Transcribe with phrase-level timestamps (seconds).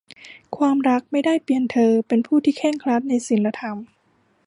[0.57, 3.77] ความรักไม่ได้เปลี่ยนเธอเป็นผู้ที่เคร่งครัดในศีลธรรม